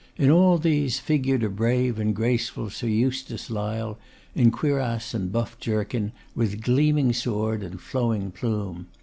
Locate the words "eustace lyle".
2.87-3.99